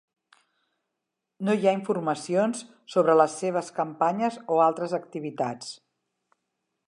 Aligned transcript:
No 1.49 1.55
hi 1.59 1.67
ha 1.67 1.73
informacions 1.79 2.63
sobre 2.95 3.17
les 3.21 3.35
seves 3.43 3.71
campanyes 3.79 4.41
o 4.55 4.59
altres 4.71 4.99
activitats. 5.03 5.71